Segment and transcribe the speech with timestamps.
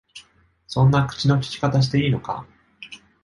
[0.65, 2.47] そんな口の利き方していいのか？